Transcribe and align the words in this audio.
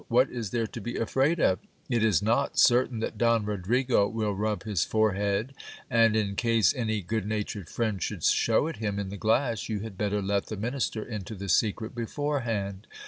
What 0.07 0.31
is 0.31 0.49
there 0.49 0.65
to 0.65 0.81
be 0.81 0.95
afraid 0.97 1.39
of? 1.39 1.59
It 1.87 2.03
is 2.03 2.23
not 2.23 2.57
certain 2.57 3.01
that 3.01 3.19
Don 3.19 3.45
Rodrigo 3.45 4.07
will 4.07 4.33
rub 4.33 4.63
his 4.63 4.83
forehead; 4.83 5.53
and 5.91 6.15
in 6.15 6.35
case 6.35 6.73
any 6.75 7.03
good 7.03 7.27
natured 7.27 7.69
friend 7.69 8.01
should 8.01 8.23
show 8.23 8.65
it 8.65 8.77
him 8.77 8.97
in 8.97 9.09
the 9.09 9.15
glass, 9.17 9.69
you 9.69 9.81
had 9.81 9.99
better 9.99 10.19
let 10.23 10.47
the 10.47 10.57
minister 10.57 11.03
into 11.03 11.35
the 11.35 11.49
secret 11.49 11.93
beforehand. 11.93 12.87